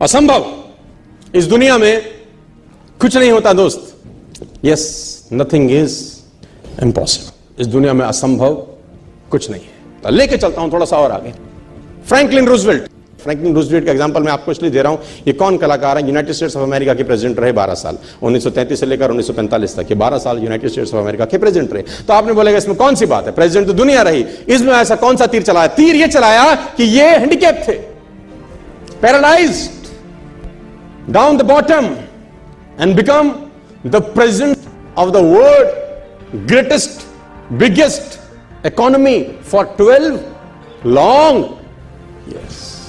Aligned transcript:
असंभव। 0.00 0.44
इस 1.34 1.46
दुनिया 1.46 1.76
में 1.78 2.02
कुछ 3.00 3.16
नहीं 3.16 3.30
होता, 3.30 3.52
दोस्त। 3.52 3.94
यस 4.64 5.28
नथिंग 5.32 5.70
इज़ 5.72 5.94
इम्पॉसिबल 6.82 7.62
इस 7.62 7.66
दुनिया 7.66 7.92
में 7.92 8.04
असंभव 8.06 8.54
कुछ 9.30 9.50
नहीं 9.50 9.60
है। 9.60 10.02
तो 10.02 10.10
लेके 10.10 10.36
चलता 10.36 10.60
हूँ 10.60 10.72
थोड़ा 10.72 10.86
सा 10.86 10.96
और 10.98 11.12
आगे। 11.12 11.32
फ्रैंकलिन 12.08 12.46
रूजवेल्ट 12.46 12.90
फ्रैंकलिन 13.20 13.54
रूजवेल्ट 13.54 13.86
का 13.86 13.92
एग्जांपल 13.92 14.22
मैं 14.22 14.32
आपको 14.32 14.52
इसलिए 14.52 14.70
दे 14.70 14.82
रहा 14.82 14.92
हूँ, 14.92 14.98
ये 15.26 15.32
कौन 15.32 15.56
कलाकार 15.58 15.98
है? 15.98 16.06
यूनाइटेड 16.06 16.34
स्टेट्स 16.34 16.56
ऑफ़ 16.56 16.62
अमेरिका 16.62 16.94
के 16.94 17.02
प्रेसिडेंट 17.02 17.38
रहे 17.40 17.52
12 17.52 17.74
साल। 17.74 17.98
1933 18.22 18.80
से 18.80 18.86
लेकर 18.86 19.10
1945 19.10 19.76
तक 19.76 19.86
ये 19.90 19.96
12 19.96 20.18
साल 20.18 20.38
यूनाइटेड 20.38 20.70
स्टेट्स 20.70 20.94
ऑफ़ 20.94 21.00
अमेरिका 21.00 21.24
के 21.24 21.38
प्रेसिडेंट 21.38 21.72
रहे। 21.72 21.82
तो 21.82 22.12
आपने 22.12 22.32
बोलेगा 22.32 22.58
इसमें 22.58 22.76
कौन 22.76 22.94
सी 22.94 23.06
बात 23.06 23.26
है? 23.26 23.32
प्रेसिडेंट 23.32 23.66
तो 23.66 23.72
दुनिया 23.72 24.02
रही। 24.02 24.24
इसमें 24.48 24.72
ऐसा 24.74 24.96
कौन 24.96 25.16
सा 25.16 25.26
तीर 25.26 25.42
चलाया? 25.42 25.66
तीर 25.68 25.96
ये 25.96 26.08
चलाया 26.08 26.54
कि 26.76 26.84
ये 26.84 27.08
हैंडीकैप 27.08 27.64
थे। 27.68 27.72
Paralyse 29.02 29.68
down 31.10 31.36
the 31.36 31.42
bottom 31.42 31.84
and 32.80 32.96
become 32.96 33.34
the 33.86 33.96
president 33.96 34.56
of 34.96 35.10
the 35.10 35.16
world 35.16 35.68
greatest 36.46 36.90
biggest 37.52 38.20
economy 38.66 39.20
for 39.22 39.76
12 39.80 40.18
long 40.86 41.44
yes 42.28 42.86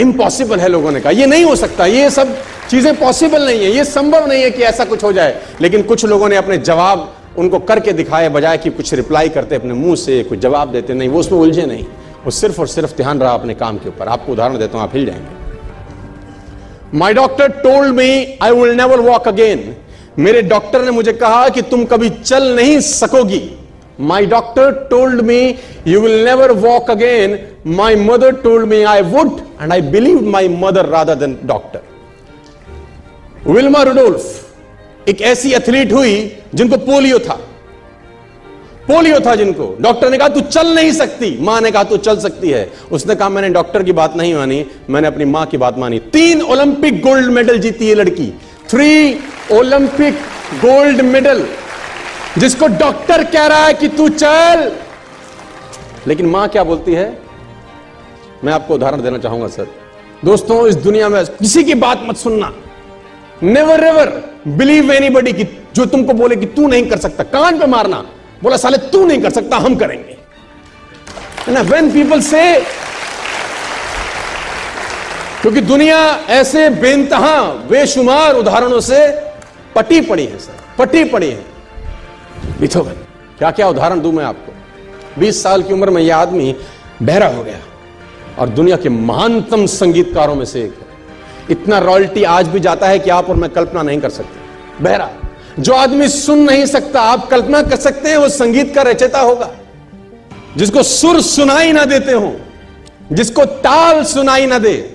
impossible 0.00 0.60
है 0.60 0.68
लोगों 0.68 0.92
ने 0.92 1.00
कहा। 1.00 1.10
ये 1.10 1.26
नहीं 1.26 1.44
हो 1.44 1.56
सकता। 1.56 1.86
ये 1.86 2.10
सब 2.10 2.36
चीज़ें 2.70 2.96
पॉसिबल 2.96 3.46
नहीं 3.46 3.58
है। 3.58 3.70
ये 3.70 3.84
संभव 3.84 4.26
नहीं 4.26 4.42
है 4.42 4.50
कि 4.50 4.62
ऐसा 4.62 4.84
कुछ 4.84 5.04
हो 5.04 5.12
जाए। 5.12 5.42
लेकिन 5.60 5.82
कुछ 5.82 6.04
लोगों 6.04 6.28
ने 6.28 6.36
अपने 6.36 6.58
जवाब 6.58 7.14
उनको 7.38 7.58
करके 7.58 7.92
दिखाए 7.92 8.28
बजाय 8.28 8.58
कि 8.58 8.70
कुछ 8.70 8.94
रिप्लाई 8.94 9.28
करते 9.28 9.54
अपने 9.54 9.74
मुँह 9.74 9.96
से, 9.96 10.22
कुछ 10.22 10.38
जवाब 10.38 10.72
देते। 10.72 10.94
नहीं, 10.94 11.08
वो 11.08 11.20
उसमें 11.20 11.38
उलझे 11.38 11.66
नहीं। 11.66 11.84
वो 12.24 12.30
सिर्फ़ 12.30 12.60
और 12.60 12.66
सिर्फ़ 12.66 12.96
ध्यान 12.96 13.20
रहा 13.20 13.34
अपने 13.34 13.54
काम 13.54 13.78
के 13.78 13.88
ऊपर। 13.88 14.08
आपको 14.08 14.32
उदाहरण 14.32 14.58
देता 14.58 14.78
हूँ, 14.78 14.84
आप 14.84 14.90
हिल 14.94 15.06
जाएँगे। 15.06 15.37
My 16.94 17.14
doctor 17.14 17.48
told 17.62 17.94
me 17.94 18.38
I 18.42 18.52
will 18.52 18.74
never 18.76 19.00
walk 19.00 19.26
again 19.28 19.74
मेरे 20.18 20.42
डॉक्टर 20.42 20.82
ने 20.82 20.90
मुझे 20.90 21.12
कहा 21.12 21.48
कि 21.48 21.62
तुम 21.62 21.84
कभी 21.84 22.08
चल 22.10 22.44
नहीं 22.56 22.78
सकोगी। 22.80 23.40
My 24.00 24.26
doctor 24.26 24.70
told 24.90 25.20
me 25.20 25.54
you 25.86 26.00
will 26.00 26.24
never 26.24 26.52
walk 26.58 26.90
again 26.90 27.38
my 27.76 27.96
mother 27.96 28.32
told 28.42 28.66
me 28.68 28.82
I 28.84 29.02
would 29.04 29.38
and 29.62 29.72
I 29.72 29.80
believe 29.90 30.22
my 30.28 30.48
mother 30.48 30.86
Radha 30.86 31.14
then 31.14 31.36
doctor 31.44 31.80
Wilma 33.46 33.82
Rudolph 33.82 35.08
एक 35.08 35.20
ऐसी 35.22 35.52
एथलीट 35.54 35.92
हुई 35.92 36.14
जिनको 36.54 36.76
पोलियो 36.86 37.18
था। 37.18 37.38
पोलियो 38.88 39.20
था 39.20 39.34
जिनको। 39.34 39.76
डॉक्टर 39.80 40.10
ने 40.10 40.18
कहा, 40.18 40.28
तू 40.28 40.40
चल 40.40 40.74
नहीं 40.74 40.92
सकती। 40.92 41.36
माँ 41.40 41.60
ने 41.60 41.70
कहा, 41.70 41.82
तू 41.84 41.96
चल 41.96 42.18
सकती 42.18 42.50
है। 42.50 42.72
उसने 42.92 43.14
कहा, 43.14 43.28
मैंने 43.28 43.48
डॉक्टर 43.48 43.82
की 43.82 43.92
बात 43.92 44.16
नहीं 44.16 44.34
मानी, 44.34 44.64
मैंने 44.90 45.08
अपनी 45.08 45.24
माँ 45.24 45.46
की 45.46 45.56
बात 45.56 45.78
मानी। 45.78 45.98
तीन 45.98 46.42
ओलंपिक 46.42 47.00
गोल्ड 47.00 47.26
मेडल 47.26 47.58
जीती 47.58 47.88
है 47.88 47.94
लड़की। 47.94 48.26
थ्री 48.68 49.20
ओलंपिक 49.52 50.14
गोल्ड 50.54 51.00
मेडल, 51.00 51.46
जिसको 52.38 52.66
डॉक्टर 52.66 53.24
कह 53.24 53.46
रहा 53.46 53.66
है 53.66 53.74
कि 53.74 53.88
तू 53.88 54.08
चल। 54.08 54.72
लेकिन 56.06 56.26
माँ 56.26 56.48
क्या 56.48 56.64
बोलती 56.64 56.92
है? 56.92 57.18
मैं 58.44 58.52
आपको 58.52 58.74
उदाहरण 58.74 59.02
देना 59.02 59.18
चाहूँगा, 59.18 59.48
सर। 59.48 59.66
दोस्तों, 60.24 60.66
इस 60.66 60.74
दुनिया 60.74 61.08
में 61.08 61.24
किसी 61.24 61.64
की 61.64 61.74
बात 61.74 62.02
मत 62.04 62.16
सुनना। 62.16 62.54
नेवर 63.42 63.84
एवर 63.84 64.22
बिलीव 64.48 64.92
एनी 64.92 65.10
बडी 65.10 65.32
की 65.32 65.44
जो 65.74 65.86
तुमको 65.86 66.12
बोले 66.12 66.36
कि 66.36 66.46
तू 66.46 66.66
नहीं 66.68 66.86
कर 66.86 66.98
सकता। 66.98 67.24
कान 67.24 67.58
पे 67.58 67.66
मारना। 67.66 68.04
बोला, 68.42 68.56
साले, 68.56 68.78
तू 68.78 69.06
नहीं 69.06 69.22
कर 69.22 69.30
सकता, 69.30 69.56
हम 69.56 69.76
करेंगे। 69.76 70.16
ना 71.48 71.60
वेन 71.60 71.90
पीपल 71.90 72.20
से 72.20 72.60
क्योंकि 75.42 75.60
दुनिया 75.60 75.98
ऐसे 76.28 76.70
बेनतहा 76.70 77.44
बेशुमार 77.44 78.34
उदाहरणों 78.34 78.80
से 78.80 79.08
पटी 79.74 80.00
पड़ी 80.00 80.26
है, 80.26 80.38
सर, 80.38 80.52
पटी 80.78 81.04
पड़ी 81.04 81.30
है। 81.30 81.44
बिथोवन 82.60 82.92
क्या 83.38 83.50
क्या 83.50 83.68
उदाहरण 83.68 84.00
दूँ 84.00 84.12
मैं 84.12 84.24
आपको? 84.24 84.52
20 85.20 85.42
साल 85.42 85.62
की 85.62 85.72
उम्र 85.72 85.90
में 85.90 86.02
यह 86.02 86.16
आदमी 86.16 86.56
बहरा 87.02 87.28
हो 87.28 87.44
गया 87.44 87.58
और 88.38 88.48
दुनिया 88.48 88.76
के 88.76 88.88
महानतम 88.88 89.66
संगीतकारों 89.66 90.34
में 90.34 90.44
से 90.44 90.62
एक 90.62 90.74
है। 90.74 90.86
इतना 91.50 91.78
रॉयल्टी 91.78 92.24
आज 92.24 92.48
भी 92.48 92.60
जाता 92.60 92.88
है 92.88 92.98
कि 92.98 93.10
आप 93.10 93.30
और 93.30 93.36
मैं 93.36 93.50
कल्पना 93.50 93.82
नहीं 93.82 94.00
कर 94.00 94.10
सकते। 94.10 94.84
बहरा। 94.84 95.10
जो 95.58 95.74
आदमी 95.74 96.08
सुन 96.08 96.38
नहीं 96.40 96.66
सकता, 96.66 97.00
आप 97.02 97.28
कल्पना 97.28 97.62
कर 97.62 97.76
सकते 97.76 98.08
हैं 98.08 98.16
वो 98.16 98.28
संगीत 98.28 98.74
का 98.74 98.82
रचयिता 98.82 99.20
होगा। 99.20 99.50
जिसको 100.56 100.82
सुर 100.82 101.20
सुनाई 101.20 101.72
ना 101.72 101.84
देते 101.84 102.12
हो, 102.12 102.36
जिसको 103.12 103.44
ताल 103.44 104.02
सुनाई 104.04 104.46
ना 104.46 104.58
दे। 104.58 104.94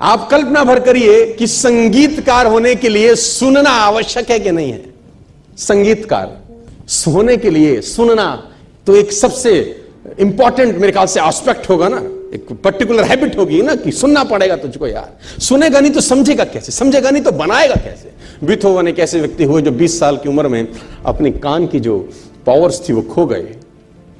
आप 0.00 0.28
कल्पना 0.30 0.64
भर 0.64 0.80
करिए 0.80 1.24
कि 1.32 1.46
संगीतकार 1.46 2.46
होने 2.46 2.74
के 2.74 2.88
लिए 2.88 3.14
सुनना 3.14 3.70
आवश्यक 3.70 4.30
है 4.30 4.38
कि 4.40 4.50
नहीं 4.50 4.72
है। 4.72 4.82
संगीतकार 5.58 6.26
होने 7.08 7.36
के 7.36 7.50
लिए 7.50 7.80
सुनना 7.80 8.26
तो 8.86 8.96
एक 8.96 9.12
सबसे 9.12 9.52
इंपॉर्टेंट 10.20 10.76
मेरे 10.76 10.92
ख्याल 10.92 11.06
से 11.06 11.20
एस्पेक्ट 11.20 11.68
होगा 11.70 11.88
ना। 11.88 12.00
एक 12.34 12.52
पर्टिकुलर 12.52 13.04
हैबिट 13.04 13.38
होगी 13.38 13.62
ना 13.62 13.74
कि 13.74 13.92
सुनना 13.92 14.24
पड़ेगा 14.24 14.56
तुझको 14.56 14.86
यार। 14.86 15.40
सुनेगा 15.40 15.80
नहीं 15.80 15.92
तो 15.92 16.00
समझेगा 16.00 16.44
कैसे? 16.44 16.72
समझेगा 16.72 17.10
नहीं 17.10 17.22
तो 17.22 17.32
बनाएगा 17.32 17.74
कैसे? 17.74 18.12
बिथोवन 18.46 18.88
एक 18.88 18.98
ऐसे 18.98 19.20
व्यक्ति 19.20 19.44
हुए 19.44 19.62
जो 19.62 19.70
20 19.70 20.00
साल 20.00 20.16
की 20.16 20.28
उम्र 20.28 20.48
में 20.48 20.68
अपने 21.06 21.30
कान 21.30 21.66
की 21.66 21.80
जो 21.80 22.08
पावर्स 22.46 22.88
थी 22.88 22.92
वो 22.92 23.02
खो 23.02 23.26
गए। 23.26 23.56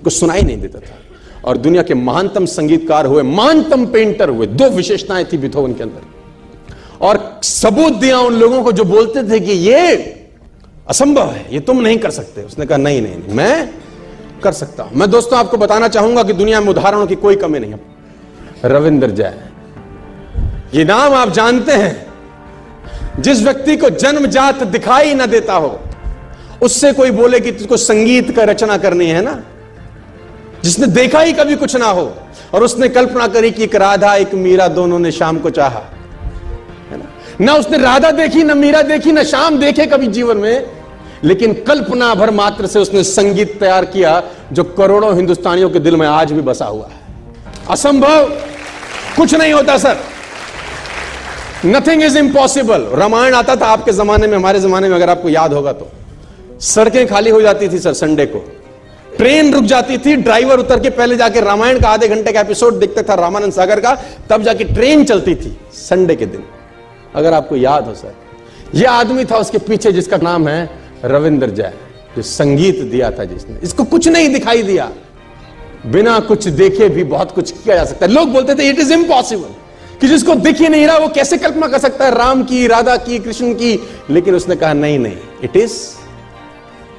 को 0.04 0.10
सुनाई 0.10 0.42
नहीं 0.42 0.60
देता 0.60 0.78
था। 0.78 0.98
और 1.44 1.56
दुनिया 1.56 1.82
के 1.82 1.94
महानतम 1.94 2.47
संगीतकार 2.47 3.06
हुए 3.06 3.22
महानतम 3.22 3.86
पेंटर 3.86 4.28
हुए 4.28 4.46
दो 4.46 4.69
विशेषताएँ 4.69 5.25
थी 5.25 5.38
बिथोवन 5.38 5.75
के 5.75 5.82
अंदर। 5.82 6.02
और 7.00 7.41
सबूत 7.42 7.92
दिया 7.92 8.19
उन 8.19 8.34
लोगों 8.34 8.64
को 8.64 8.72
जो 8.72 8.84
बोलते 8.84 9.31
थे 9.31 9.41
कि 9.41 9.52
ये 9.52 9.96
असंभव 10.88 11.31
है 11.31 11.54
ये 11.54 11.60
तुम 11.60 11.81
नहीं 11.81 11.98
कर 11.98 12.10
सकते। 12.10 12.42
उसने 12.42 12.66
कहा 12.66 12.78
नहीं 12.78 13.02
नहीं, 13.02 13.16
नहीं 13.16 13.34
मैं 13.34 13.70
कर 14.42 14.52
सकता 14.52 14.82
हूँ। 14.82 14.98
मैं 14.98 15.10
दोस्तों 15.10 15.38
आपको 15.38 15.56
बताना 15.56 15.88
चाहूँगा 15.88 16.22
कि 16.22 16.32
दुनिया 16.32 16.60
में 16.60 16.69
उदाहरणों 16.69 17.06
की 17.06 17.14
कोई 17.14 17.36
कमी 17.36 17.58
नहीं 17.58 17.72
है। 17.72 17.94
रविंद्र 18.64 19.10
जय। 19.10 19.34
ये 20.75 20.84
नाम 20.84 21.14
आप 21.14 21.30
जानते 21.30 21.72
हैं। 21.72 22.06
जिस 23.20 23.42
व्यक्ति 23.42 23.76
को 23.76 23.91
जन्मजात 23.91 24.62
दिखाई 24.62 25.14
ना 25.14 25.26
देता 25.26 25.54
हो, 25.54 25.80
उससे 26.62 26.92
कोई 26.92 27.10
बोले 27.10 27.41
कि 27.41 27.52
तुझको 27.52 27.76
संगीत 27.76 28.36
का 28.36 28.42
रचना 28.42 28.76
करनी 28.76 29.06
है 29.06 29.22
ना? 29.22 29.42
जिसने 30.64 30.86
देखा 30.86 31.20
ही 31.20 31.32
कभी 31.32 31.56
कुछ 31.56 31.76
ना 31.76 31.86
हो, 31.86 32.14
और 32.54 32.62
उसने 32.62 32.88
कल्पना 32.88 33.26
करी 33.26 33.50
कि 33.50 33.64
एक 33.64 33.75
राधा, 33.75 34.14
एक 34.14 34.34
मीरा 34.34 34.69
दोनों 34.69 34.98
ने 34.98 35.10
शाम 35.10 35.38
को 35.38 35.50
चाहा। 35.50 35.82
है 36.91 36.96
ना? 36.96 37.04
ना 37.41 37.54
उसने 37.54 37.78
राधा 37.78 38.10
देखी, 38.10 38.42
ना 38.42 38.54
मीरा 38.54 38.82
देखी, 38.82 39.12
ना 39.12 39.22
शाम 39.25 39.58
देखे 39.58 39.86
कभी 39.86 40.06
जीवन 40.06 40.36
में, 40.36 40.66
लेकिन 41.25 41.52
कल्पना 41.52 42.14
भर 42.14 42.31
मात्र 42.31 42.66
से 42.66 42.78
उसने 42.78 43.04
संगीत 43.04 43.60
तैयार 43.60 43.84
किया, 43.84 44.22
जो 44.52 44.64
करोड़ों 44.64 45.16
हिंदुस्तानियों 45.16 45.70
के 45.70 45.78
दिल 45.78 45.96
में 45.96 46.06
आज 46.06 46.32
भी 46.32 46.41
बसा 46.41 46.64
हुआ 46.64 46.86
है। 46.86 47.04
असंभव! 47.70 48.32
कुछ 49.16 49.34
नहीं 49.34 49.52
होता, 49.52 49.78
sir. 49.78 49.97
Nothing 51.66 52.02
is 52.02 52.19
impossible 52.19 52.82
Ramayan 52.82 53.34
आता 53.34 53.56
था 53.56 53.66
आपके 53.66 53.92
जमाने 53.92 54.26
में, 54.26 54.36
हमारे 54.36 54.60
जमाने 54.60 54.88
में, 54.88 54.97
अगर 54.97 55.10
आपको 55.10 55.28
याद 55.28 55.52
होगा 55.52 55.72
तो। 55.72 55.91
सड़कें 56.60 57.06
खाली 57.06 57.30
हो 57.30 57.42
जाती 57.42 57.69
थी, 57.69 57.78
सर 57.78 57.92
संडे 57.92 58.26
को। 58.26 58.38
ट्रेन 59.16 59.54
रुक 59.54 59.64
जाती 59.64 59.98
थी 59.98 60.16
ड्राइवर 60.16 60.58
उतर 60.58 60.80
के 60.80 60.91
पहले 60.91 61.16
जाके 61.16 61.41
रामायण 61.41 61.80
का 61.80 61.88
आधे 61.88 62.08
घंटे 62.08 62.32
का 62.32 62.41
एपिसोड 62.41 62.75
देखता 62.75 63.02
था 63.02 63.14
रामानंद 63.14 63.52
सागर 63.52 63.80
का, 63.80 64.02
तब 64.30 64.42
जाके 64.42 64.64
ट्रेन 64.64 65.04
चलती 65.04 65.34
थी 65.34 65.60
संडे 65.72 66.16
के 66.16 66.26
दिन। 66.26 66.44
अगर 67.14 67.32
आपको 67.32 67.56
याद 67.56 67.86
हो, 67.86 67.94
सर। 67.94 68.14
यह 68.75 68.91
आदमी 68.91 69.25
था 69.25 69.36
उसके 69.36 69.58
पीछे 69.58 69.92
जिसका 69.92 70.16
नाम 70.16 70.48
है 70.48 70.70
रविंद्र 71.04 71.50
जय, 71.50 71.72
जो 72.16 72.22
संगीत 72.22 72.81
दिया 72.82 73.10
था 73.10 73.25
जिसने। 73.25 73.60
इसको 73.62 73.84
कुछ 73.84 74.08
नहीं 74.08 74.28
दिखाई 74.28 74.62
दिया। 74.62 74.91
बिना 75.86 76.18
कुछ 76.20 76.46
देखे 76.50 76.88
भी 76.88 77.04
बहुत 77.04 77.32
कुछ 77.32 77.50
किया 77.52 77.74
जा 77.76 77.84
सकता 77.84 78.06
है। 78.06 78.12
लोग 78.12 78.32
बोलते 78.32 78.54
थे 78.54 78.68
इट 78.68 78.78
इज़ 78.80 78.92
इम्पॉसिबल 78.92 79.98
कि 80.00 80.06
जिसको 80.06 80.34
दिख 80.34 80.60
ही 80.60 80.68
नहीं 80.68 80.86
रहा, 80.86 80.96
वो 80.98 81.08
कैसे 81.08 81.36
कल्पना 81.38 81.69
कर 81.69 81.78
सकता 81.78 82.04
है 82.04 82.14
राम 82.14 82.42
की, 82.44 82.66
राधा 82.66 82.96
की, 82.96 83.19
कृष्ण 83.19 83.52
की? 83.54 83.78
लेकिन 84.10 84.34
उसने 84.34 84.56
कहा, 84.56 84.72
नहीं 84.72 84.98
नहीं 84.98 85.16
इट 85.44 85.56
इज़ 85.56 85.72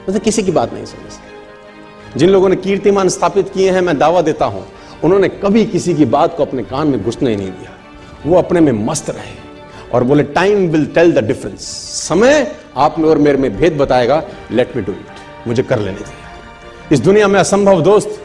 उसने 0.08 0.20
किसी 0.20 0.44
की 0.44 0.52
बात 0.52 0.74
नहीं 0.74 0.86
समझ 0.86 2.18
जिन 2.18 2.30
लोगों 2.30 2.50
ने 2.50 2.56
कीर्तिमान 2.56 3.10
स्थापित 3.10 3.50
किए 3.50 3.72
हैं, 3.72 3.82
मैं 3.82 3.98
दावा 3.98 4.22
देता 4.22 4.46
हूँ, 4.46 4.66
उन्होंने 5.04 5.30
कभी 5.30 5.66
किसी 5.66 5.94
की 5.94 6.06
बात 6.08 6.36
को 6.38 6.46
अपने 6.46 6.64
कान 6.64 6.88
में 6.88 7.04
घुसने 7.04 7.36
नहीं 7.36 7.50
दिया। 7.50 7.72
वो 8.26 8.38
अपने 8.38 8.60
में 8.60 8.72
मस्त 8.86 9.10
रहे 9.10 9.34
और 9.94 10.04
बोले 10.04 10.24
time 10.24 10.68
will 10.68 10.86
tell 10.86 11.12
the 11.12 11.24
difference 11.24 11.62
समय 12.10 12.56
आप 12.78 13.00
में 13.00 13.10
और 13.10 13.18
मेरे 13.18 13.38
में 13.38 13.56
भेद 13.58 13.78
बताएगा। 13.78 14.24
लेट 14.52 14.76
मी 14.78 14.82
डू 14.84 14.92
इट 14.92 15.48
मुझे 15.48 15.64
कर 15.64 15.80
लेने 15.80 15.98
दिया 15.98 16.88
इस 16.92 17.00
दुनिया 17.00 17.28
में 17.28 17.40
असंभव 17.40 17.82
दोस्त 17.82 18.22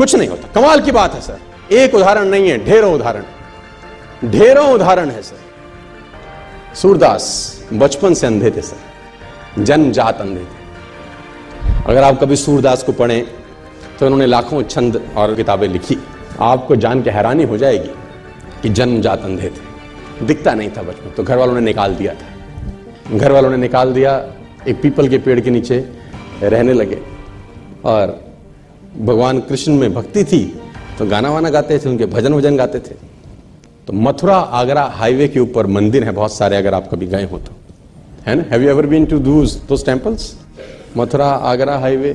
कुछ 0.00 0.14
नहीं 0.14 0.28
होता। 0.28 0.48
कमाल 0.54 0.80
की 0.80 0.92
बात 0.92 1.14
है, 1.14 1.20
सर। 1.20 1.74
एक 1.74 1.94
उदाहरण 1.94 2.28
नहीं 2.28 2.48
है, 2.50 2.64
ढेरों 2.64 2.92
उदाहरण। 2.94 4.30
ढेरों 4.30 4.66
उदाहरण 4.72 5.10
है, 5.10 5.22
सर। 5.22 6.76
सूरदास 6.76 7.24
बचपन 7.72 8.14
से 8.14 8.26
अंधे 8.26 8.50
थे, 8.50 8.62
सर। 8.62 9.62
जन्म 9.62 9.90
जात 9.92 10.20
अंधे 10.20 10.40
थे। 10.40 10.58
अगर 11.86 12.02
आप 12.02 12.20
कभी 12.20 12.36
सूरदास 12.36 12.82
को 12.82 12.92
पढ़ें 12.92 13.22
तो 13.98 14.06
उन्होंने 14.06 14.26
लाखों 14.26 14.62
छंद 14.62 15.00
और 15.16 15.34
किताबें 15.34 15.66
लिखी। 15.68 15.96
आपको 16.40 16.76
जान 16.76 17.02
के 17.02 17.10
हैरानी 17.10 17.44
हो 17.44 17.56
जाएगी 17.58 17.90
कि 18.62 18.68
जन्म 18.68 19.00
जात 19.00 19.24
अंधे 19.24 19.48
थे। 19.48 20.26
दिखता 20.26 20.54
नहीं 20.54 20.70
था 20.70 20.82
बचपन 20.82 21.10
तो 21.10 21.22
घर 21.22 21.36
वालों 21.36 21.54
ने 21.54 21.60
निकाल 21.60 21.94
दिया 21.94 22.14
था। 22.14 23.16
घर 23.16 23.32
वालों 23.32 23.50
ने 23.50 23.56
निकाल 23.56 23.92
दिया, 23.92 24.16
एक 24.68 24.82
पीपल 24.82 25.08
के 25.08 25.18
पेड़ 25.18 25.40
के 25.40 25.50
नीचे 25.50 25.78
रहने 26.42 26.72
लगे 26.72 26.98
और 27.84 28.29
भगवान 28.98 29.40
कृष्ण 29.40 29.72
में 29.72 29.92
भक्ति 29.94 30.24
थी 30.24 30.44
तो 30.98 31.06
गाना 31.06 31.30
वाना 31.30 31.50
गाते 31.50 31.78
थे, 31.78 31.88
उनके 31.88 32.06
भजन 32.06 32.34
वज़न 32.34 32.56
गाते 32.56 32.78
थे। 32.78 32.94
तो 33.86 33.92
मथुरा 33.92 34.36
आगरा 34.36 34.82
हाईवे 34.94 35.28
के 35.28 35.40
ऊपर 35.40 35.66
मंदिर 35.66 36.04
है, 36.04 36.12
बहुत 36.12 36.32
सारे 36.32 36.56
अगर 36.56 36.74
आप 36.74 36.88
कभी 36.90 37.06
गए 37.06 37.24
हो 37.24 37.38
तो। 37.38 37.52
है 38.26 38.34
ना? 38.34 38.44
Have 38.50 38.62
you 38.62 38.70
ever 38.70 38.86
been 38.86 39.06
to 39.06 39.18
those 39.18 39.54
those 39.68 39.84
temples 39.86 40.34
Mathura 40.96 41.26
Agra 41.26 41.78
highway, 41.78 42.10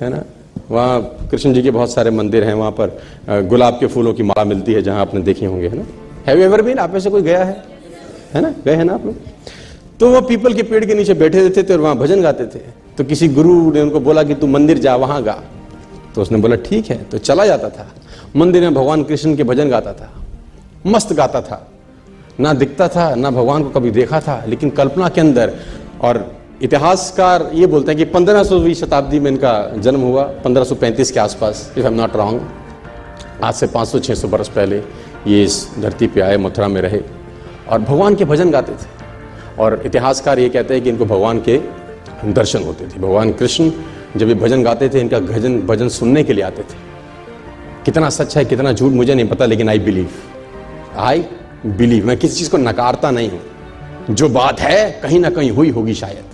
है 0.00 0.08
ना? 0.08 0.22
वहाँ 0.70 1.00
कृष्ण 1.30 1.52
जी 1.52 1.62
के 1.62 1.70
बहुत 1.70 1.92
सारे 1.92 2.10
मंदिर 2.10 2.44
हैं, 2.44 2.54
वहाँ 2.54 2.70
पर 2.70 3.46
गुलाब 3.48 3.78
के 3.80 3.86
फूलों 3.86 4.14
की 4.14 4.22
माला 4.22 4.44
मिलती 4.44 4.72
है, 4.72 4.82
जहाँ 4.82 5.00
आपने 5.00 5.20
देखे 5.20 5.46
होंगे, 5.46 5.68
है 5.68 5.76
ना? 5.76 5.86
हैव 6.26 6.38
यू 6.38 6.44
एवर 6.44 6.62
बीन 6.62 6.78
आप 6.78 6.92
में 6.92 7.00
से 7.00 7.10
कोई 7.10 7.22
गया 7.22 7.44
है? 7.44 7.62
है 8.34 8.40
ना? 8.40 8.54
गए 8.64 8.74
हैं 8.74 8.84
ना 8.84 8.94
आप 8.94 9.06
लोग? 9.06 9.16
तो 10.00 10.10
वो 10.10 10.20
पीपल 10.20 10.54
के 10.54 10.62
पेड़ 10.62 10.84
के 10.84 10.94
नीचे 10.94 11.14
बैठे 11.14 11.42
रहते 11.42 11.62
थे 11.62 11.72
और 11.72 11.80
वहाँ 11.80 11.96
भजन 11.96 12.22
गाते 12.22 12.46
थे। 12.46 12.60
तो 12.98 13.04
किसी 13.04 13.28
गुरु 13.28 13.72
ने 13.72 13.80
उनको 13.80 14.00
बोला 14.00 14.22
कि 14.22 14.34
तू 14.34 14.46
मंदिर 14.46 14.78
जा, 14.78 14.94
वहाँ 14.96 15.22
गा। 15.22 15.42
तो 16.14 16.22
उसने 16.22 16.38
बोला, 16.38 16.56
ठीक 16.56 16.90
है। 16.90 16.96
तो 17.04 17.18
चला 17.18 17.46
जाता 17.46 17.68
था। 17.68 17.88
मंदिर 18.36 18.62
में 18.62 18.74
भगवान 18.74 19.02
कृष्ण 19.02 19.36
के 19.36 19.44
भजन 19.44 19.68
गाता 19.68 19.92
था। 19.92 20.10
मस्त 20.86 21.12
गाता 21.12 21.40
था। 21.40 21.68
ना 22.40 22.52
दिखता 22.52 22.88
था, 22.88 23.14
ना 23.14 23.30
भगवान 23.30 23.64
को 23.64 23.70
कभी 23.70 23.90
देखा 23.90 24.20
था, 24.20 24.44
लेकिन 24.48 24.70
कल्पना 24.70 25.08
के 25.08 25.20
अंदर 25.20 25.54
और 26.00 26.36
इतिहासकार 26.62 27.50
ये 27.54 27.66
बोलते 27.66 27.90
हैं 27.90 27.98
कि 27.98 28.04
पंद्रह 28.04 28.72
शताब्दी 28.74 29.20
में 29.20 29.30
इनका 29.30 29.72
जन्म 29.78 30.00
हुआ 30.00 30.22
1535 30.22 31.10
के 31.10 31.20
आसपास 31.20 31.72
इफ़ 31.78 31.86
एम 31.86 31.94
नॉट 31.94 32.16
रॉन्ग 32.16 32.48
आज 33.44 33.54
से 33.54 33.66
500-600 33.66 34.28
बरस 34.28 34.48
पहले 34.48 34.82
ये 35.26 35.42
इस 35.44 35.68
धरती 35.78 36.06
पे 36.06 36.20
आए, 36.20 36.36
मथुरा 36.36 36.68
में 36.68 36.80
रहे 36.80 37.00
और 37.68 37.78
भगवान 37.78 38.14
के 38.14 38.24
भजन 38.24 38.50
गाते 38.50 38.72
थे। 38.72 38.86
और 39.62 39.82
इतिहासकार 39.86 40.38
ये 40.38 40.48
कहते 40.48 40.74
हैं 40.74 40.82
कि 40.82 40.90
इनको 40.90 41.04
भगवान 41.04 41.42
के 41.48 41.60
दर्शन 42.24 42.62
होते 42.62 42.84
थे। 42.84 42.98
भगवान 42.98 43.32
कृष्ण 43.32 43.70
जब 44.16 44.28
ये 44.28 44.34
भजन 44.34 44.62
गाते 44.62 44.88
थे, 44.88 45.00
इनका 45.00 45.18
भजन 45.20 45.60
भजन 45.66 45.88
सुनने 45.90 46.22
के 46.24 46.32
लिए 46.32 46.44
आते 46.44 46.62
थे। 46.62 46.76
कितना 47.84 48.08
सच 48.10 48.36
है, 48.36 48.44
कितना 48.44 48.72
झूठ, 48.72 48.92
मुझे 48.92 49.14
नहीं 49.14 49.28
पता, 49.28 49.46
लेकिन 49.46 49.68
आई 49.68 49.78
बिलीव 49.80 50.08
आई 50.98 51.24
बिलीव 51.66 52.06
मैं 52.06 52.16
किसी 52.16 52.38
चीज़ 52.38 52.50
को 52.50 52.56
नकारता 52.58 53.10
नहीं 53.10 53.30
हूँ। 53.30 53.40
जो 54.10 54.28
बात 54.30 54.60
है, 54.60 54.90
कहीं 55.02 55.20
ना 55.20 55.30
कहीं 55.30 55.50
हुई 55.50 55.70
होगी 55.70 55.94
शायद। 55.94 56.24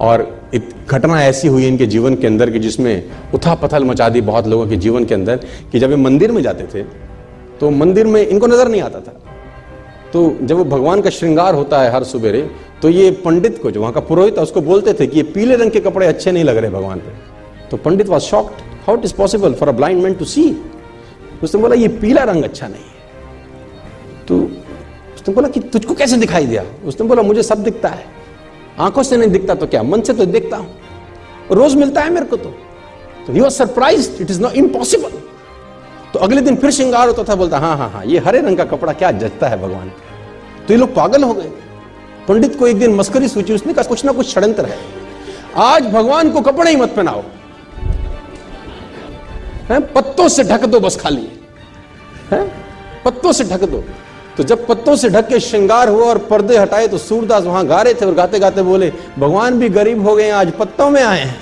और 0.00 0.26
एक 0.54 0.68
घटना 0.88 1.22
ऐसी 1.22 1.48
हुई 1.48 1.66
इनके 1.66 1.86
जीवन 1.86 2.14
के 2.14 2.26
अंदर 2.26 2.50
कि 2.50 2.58
जिसमें 2.58 3.10
उथा 3.34 3.54
पथल 3.54 3.84
मचा 3.84 4.08
दी 4.08 4.20
बहुत 4.22 4.46
लोगों 4.46 4.66
के 4.66 4.76
जीवन 4.76 5.04
के 5.04 5.14
अंदर 5.14 5.36
कि 5.72 5.78
जब 5.78 5.90
ये 5.90 5.96
मंदिर 5.96 6.32
में 6.32 6.42
जाते 6.42 6.64
थे 6.74 6.82
तो 7.60 7.70
मंदिर 7.70 8.06
में 8.06 8.20
इनको 8.20 8.46
नज़र 8.46 8.68
नहीं 8.68 8.82
आता 8.82 9.00
था। 9.00 9.27
तो 10.12 10.38
जब 10.42 10.56
वो 10.56 10.64
भगवान 10.64 11.00
का 11.00 11.10
श्रृंगार 11.10 11.54
होता 11.54 11.80
है 11.82 11.90
हर 11.92 12.04
सुबेरे 12.04 12.50
तो 12.82 12.88
ये 12.88 13.10
पंडित 13.24 13.58
को 13.62 13.70
जो 13.70 13.80
वहाँ 13.80 13.92
का 13.92 14.00
पुरोहित 14.00 14.36
था, 14.38 14.42
उसको 14.42 14.60
बोलते 14.60 14.92
थे 14.92 15.06
कि 15.06 15.16
ये 15.16 15.22
पीले 15.22 15.56
रंग 15.56 15.70
के 15.70 15.80
कपड़े 15.80 16.06
अच्छे 16.06 16.32
नहीं 16.32 16.44
लग 16.44 16.56
रहे 16.56 16.70
भगवान 16.70 16.98
पे। 16.98 17.68
तो 17.68 17.76
pandit 17.76 18.08
was 18.08 18.22
shocked 18.22 18.60
how 18.86 18.96
it 18.96 19.04
is 19.04 19.14
possible 19.14 19.54
for 19.54 19.68
a 19.68 19.72
blind 19.72 20.02
man 20.02 20.14
to 20.14 20.24
see 20.24 20.56
उसने 21.42 21.60
बोला, 21.60 21.74
ये 21.74 21.88
पीला 21.88 22.22
रंग 22.22 22.44
अच्छा 22.44 22.68
नहीं 22.68 22.82
है। 22.82 24.26
तो 24.26 24.38
उसने 25.14 25.34
बोला 25.34 25.48
कि, 25.48 25.60
तुझको 25.60 25.94
कैसे 25.94 26.16
दिखाई 26.16 26.46
दिया? 26.46 26.64
उसने 26.86 27.06
बोला, 27.06 27.22
मुझे 27.22 27.42
सब 27.42 27.62
दिखता 27.62 27.88
है। 27.88 28.04
आँखों 28.78 29.02
से 29.02 29.16
नहीं 29.16 29.30
दिखता 29.30 29.54
तो 29.54 29.66
क्या? 29.66 29.82
मन 29.82 30.00
से 30.00 30.12
तो 30.12 30.26
दिखता 30.26 30.56
हूँ। 30.56 30.74
रोज 31.52 31.74
मिलता 31.74 32.00
है 32.00 32.10
मेरे 32.10 32.26
को 32.26 32.36
तो। 32.36 32.54
You 33.34 33.44
are 33.44 33.50
surprise 33.50 34.10
it 34.22 34.30
is 34.30 34.40
not 34.40 34.52
impossible 34.52 35.10
तो 36.14 36.18
अगले 36.18 36.40
दिन 36.40 36.56
फिर 36.56 36.70
श्रृंगार 36.70 37.08
होता 37.08 37.24
था, 37.24 37.34
बोलता 37.34 37.58
हाँ 37.58 37.76
हाँ 37.76 37.90
हाँ 37.90 38.04
ये 38.06 38.18
हरे 38.18 38.40
रंग 38.40 38.56
का 38.56 38.64
कपड़ा 38.66 38.92
क्या 38.92 39.10
जचता 39.12 39.48
है 39.48 39.60
भगवान। 39.62 39.88
तो 40.68 40.72
ये 40.72 40.76
लोग 40.76 40.94
पागल 40.94 41.22
हो 41.22 41.32
गए। 41.34 41.50
पंडित 42.28 42.58
को 42.58 42.66
एक 42.66 42.78
दिन 42.78 42.94
मस्करी 42.94 43.28
सूची 43.28 43.52
उसने 43.52 43.72
कहा, 43.72 43.82
कुछ 43.84 44.04
ना 44.04 44.12
कुछ 44.12 44.34
षडंत्र 44.34 44.66
है। 44.66 44.78
आज 45.58 45.86
भगवान 45.86 46.30
को 46.30 46.40
कपड़े 46.42 46.70
ही 46.70 46.76
मत 46.76 46.94
पहनाओ। 46.96 47.22
है, 49.70 49.80
पत्तों 49.86 50.28
से 50.28 50.44
ढक 50.44 50.64
दो 50.64 50.80
बस 50.80 50.96
खाली। 50.96 51.28
है, 52.30 52.46
पत्तों 53.04 53.32
से 53.32 53.44
ढक 53.44 53.64
दो। 53.64 53.82
तो 54.36 54.42
जब 54.44 54.66
पत्तों 54.66 54.94
से 54.96 55.08
ढक 55.10 55.28
के 55.28 55.40
श्रृंगार 55.40 55.88
हुआ 55.88 56.06
और 56.06 56.18
पर्दे 56.26 56.56
हटाए 56.56 56.86
तो 56.88 56.98
सूरदास 56.98 57.44
वहाँ 57.44 57.66
गा 57.66 57.80
रहे 57.82 57.94
थे 57.94 58.06
और 58.06 58.14
गाते 58.14 58.38
गाते 58.38 58.62
बोले, 58.62 58.92
भगवान 59.18 59.58
भी 59.58 59.68
गरीब 59.70 60.06
हो 60.08 60.14
गए 60.16 60.30
आज 60.32 60.52
पत्तों 60.52 60.90
में 60.90 61.02
आए 61.02 61.20
हैं 61.20 61.36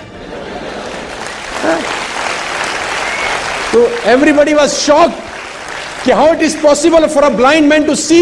तो 3.76 3.82
एवरीबडी 4.11 4.52
वॉज़ 4.55 4.75
शॉक 4.75 5.14
कि 6.05 6.12
how 6.12 6.32
it 6.34 6.43
is 6.43 6.56
possible 6.58 7.06
for 7.06 7.25
a 7.25 7.28
blind 7.31 7.67
man 7.69 7.82
to 7.84 7.94
see 7.94 8.20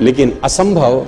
लेकिन 0.00 0.32
असंभव, 0.44 1.06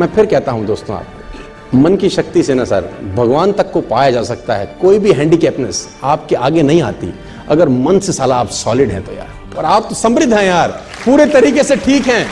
मैं 0.00 0.06
फिर 0.14 0.26
कहता 0.26 0.52
हूँ 0.52 0.64
दोस्तों 0.66 0.96
आपको 0.96 1.78
मन 1.78 1.96
की 1.96 2.08
शक्ति 2.10 2.42
से 2.42 2.54
ना 2.54 2.64
सर, 2.64 2.88
भगवान 3.16 3.52
तक 3.52 3.70
को 3.72 3.80
पाया 3.82 4.10
जा 4.10 4.22
सकता 4.22 4.54
है, 4.54 4.66
कोई 4.80 4.98
भी 4.98 5.12
हैंडीकैपनेस 5.12 5.86
आपके 6.04 6.36
आगे 6.36 6.62
नहीं 6.62 6.82
आती। 6.82 7.12
अगर 7.48 7.68
मन 7.68 7.98
से 7.98 8.12
साला 8.12 8.36
आप 8.36 8.48
सॉलिड 8.52 8.90
हैं 8.90 9.04
तो 9.04 9.12
यार, 9.12 9.28
और 9.58 9.64
आप 9.64 9.86
तो 9.88 9.94
समृद्ध 9.94 10.32
हैं 10.32 10.44
यार, 10.44 10.68
पूरे 11.04 11.26
तरीके 11.28 11.64
से 11.64 11.76
ठीक 11.78 12.06
हैं। 12.06 12.26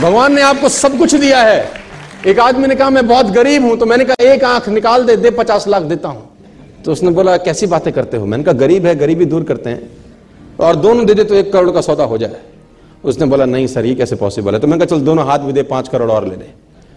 भगवान 0.00 0.34
ने 0.34 0.42
आपको 0.42 0.68
सब 0.68 0.98
कुछ 0.98 1.14
दिया 1.16 1.42
है। 1.42 1.70
एक 2.26 2.40
आदमी 2.40 2.66
ने 2.66 2.74
कहा, 2.74 2.90
मैं 2.90 3.06
बहुत 3.08 3.30
गरीब 3.32 3.64
हूँ 3.64 3.76
तो 3.78 3.86
मैंने 3.86 4.04
कहा, 4.04 4.24
एक 4.24 4.44
आँख 4.44 4.68
निकाल 4.70 5.04
दे 5.04 5.16
दे 5.16 5.30
पचास 5.32 5.68
लाख 5.68 5.82
देता 5.84 6.08
हूँ। 6.08 6.30
तो 6.84 6.92
उसने 6.92 7.10
बोला 7.10 7.36
कैसी 7.38 7.66
बातें 7.66 7.92
करते 7.92 8.16
हो? 8.16 8.26
मैंने 8.26 8.44
कहा 8.44 8.54
गरीब 8.56 8.86
है 8.86 8.94
गरीबी 8.96 9.24
दूर 9.26 9.44
करते 9.44 9.70
हैं। 9.70 9.90
और 10.60 10.76
दोनों 10.76 11.06
दे 11.06 11.14
दे 11.14 11.24
तो 11.24 11.34
एक 11.34 11.52
करोड़ 11.52 11.70
का 11.70 11.80
सौदा 11.80 12.04
हो 12.04 12.18
जाए। 12.18 12.40
उसने 13.04 13.26
बोला 13.26 13.44
नहीं 13.46 13.66
सर 13.66 13.86
ये 13.86 13.94
कैसे 13.94 14.16
पॉसिबल 14.16 14.54
है? 14.54 14.60
तो 14.60 14.66
मैंने 14.66 14.84
कहा 14.84 14.96
चल 14.96 15.04
दोनों 15.04 15.26
हाथ 15.26 15.38
भी 15.38 15.52
दे 15.52 15.62
पाँच 15.64 15.88
करोड़ 15.88 16.10
और 16.10 16.26
ले 16.28 16.36
दे 16.36 16.52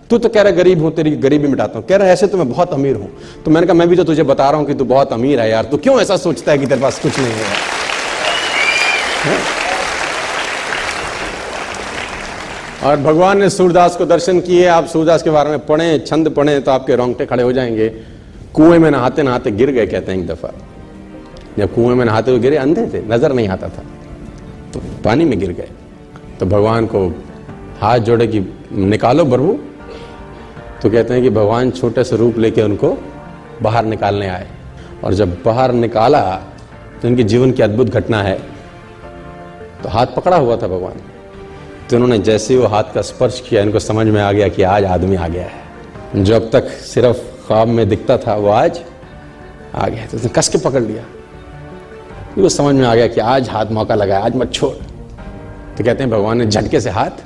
तू 0.09 0.17
तो 0.17 0.29
कह 0.29 0.41
रहा 0.41 0.51
गरीब 0.53 0.81
हूँ 0.81 0.91
तेरी 0.95 1.11
गरीबी 1.17 1.47
मिटाता 1.47 1.79
हूँ। 1.79 1.85
कह 1.87 1.95
रहा 1.95 2.07
है 2.07 2.13
ऐसे 2.13 2.27
तो 2.27 2.37
मैं 2.37 2.49
बहुत 2.49 2.73
अमीर 2.73 2.95
हूँ। 2.95 3.09
तो 3.45 3.51
मैंने 3.51 3.67
कहा 3.67 3.73
मैं 3.73 3.87
भी 3.87 3.95
तो 3.95 4.03
तुझे 4.03 4.23
बता 4.25 4.49
रहा 4.49 4.59
हूँ 4.59 4.67
कि 4.67 4.73
तू 4.73 4.85
बहुत 4.85 5.13
अमीर 5.13 5.39
है 5.39 5.49
यार। 5.49 5.65
तू 5.65 5.77
क्यों 5.77 5.99
ऐसा 6.01 6.17
सोचता 6.17 6.51
है 6.51 6.57
कि 6.57 6.65
तेरे 6.65 6.81
पास 6.81 6.99
कुछ 6.99 7.19
नहीं 7.19 7.31
है, 7.31 7.45
और 12.83 12.97
भगवान 12.97 13.39
ने 13.39 13.49
सूरदास 13.49 13.95
को 13.95 14.05
दर्शन 14.05 14.39
किए। 14.41 14.65
आप 14.67 14.85
सूरदास 14.87 15.23
के 15.23 15.29
बारे 15.29 15.49
में 15.49 15.65
पढ़े 15.65 15.97
छंद 15.99 16.29
पढ़े 16.29 16.59
तो 16.59 16.71
आपके 16.71 16.95
रोंगटे 16.95 17.25
खड़े 17.25 17.43
हो 17.43 17.51
जाएँगे। 17.53 17.87
कुएँ 18.57 18.79
में 18.79 18.91
नहाते 18.91 19.23
नहाते 19.23 19.51
गिर 19.51 19.71
गए, 19.71 19.85
कहते 19.87 20.11
हैं 20.11 20.19
एक 20.19 20.27
दफ़ा। 20.27 20.49
जब 21.57 21.73
कुएँ 21.75 21.95
में 21.95 22.05
नहाते 22.05 22.31
हुए 22.31 22.39
गिरे, 22.39 22.57
अंधे 22.57 22.85
थे, 22.93 23.01
नज़र 23.07 23.33
नहीं 23.33 23.47
आता 23.47 23.67
था। 23.67 23.83
तो 24.73 24.81
पानी 25.05 25.25
में 25.25 25.39
गिर 25.39 25.51
गए। 25.51 25.69
तो 26.39 26.45
भगवान 26.45 26.85
को 26.85 27.07
हाथ 27.79 27.99
जोड़े 27.99 28.27
कि 28.27 28.39
निकालो 28.71 29.25
प्रभु। 29.25 29.57
तो 30.81 30.89
कहते 30.89 31.13
हैं 31.13 31.23
कि 31.23 31.29
भगवान 31.29 31.71
छोटे 31.71 32.03
से 32.03 32.17
रूप 32.17 32.37
लेके 32.37 32.61
उनको 32.61 32.97
बाहर 33.61 33.85
निकालने 33.85 34.27
आए। 34.27 34.47
और 35.03 35.13
जब 35.13 35.43
बाहर 35.43 35.71
निकाला 35.71 36.21
तो 37.01 37.07
इनके 37.07 37.23
जीवन 37.23 37.51
की 37.51 37.63
अद्भुत 37.63 37.89
घटना 37.89 38.23
है। 38.23 38.39
तो 39.83 39.89
हाथ 39.89 40.07
पकड़ा 40.07 40.37
हुआ 40.37 40.57
था 40.57 40.67
भगवान। 40.67 41.01
तो 41.89 41.95
उन्होंने 41.95 42.19
जैसे 42.19 42.57
वो 42.57 42.67
हाथ 42.67 42.83
का 42.95 43.01
स्पर्श 43.01 43.43
किया, 43.49 43.61
इनको 43.61 43.79
समझ 43.79 44.07
में 44.07 44.21
आ 44.21 44.31
गया 44.31 44.47
कि 44.47 44.63
आज 44.63 44.85
आदमी 44.85 45.15
आ 45.15 45.27
गया 45.27 45.45
है। 45.45 46.23
जो 46.23 46.35
अब 46.35 46.49
तक 46.53 46.67
सिर्फ़ 46.67 47.36
ख्वाब 47.47 47.67
में 47.67 47.87
दिखता 47.89 48.17
था, 48.17 48.35
वो 48.35 48.49
आज 48.49 48.79
आ 49.75 49.87
गया 49.87 50.05
तो 50.05 50.17
उसने 50.17 50.29
कस 50.29 50.49
के 50.49 50.57
पकड़ 50.57 50.81
लिया। 50.83 51.03
वो 52.37 52.49
समझ 52.49 52.75
में 52.75 52.85
आ 52.85 52.95
गया 52.95 53.07
कि 53.07 53.19
आज 53.21 53.49
हाथ 53.49 53.65
मौका 53.71 53.95
लगाया 53.95 54.25
आज 54.25 54.35
मत 54.35 54.53
छोड़। 54.53 54.73
तो 55.77 55.83
कहते 55.83 56.03
हैं, 56.03 56.09
भगवान 56.11 56.37
ने 56.37 56.45
झटके 56.45 56.79
से 56.81 56.89
हाथ 56.89 57.23